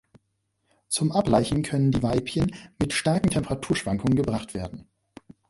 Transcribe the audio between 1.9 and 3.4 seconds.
die Weibchen mit starken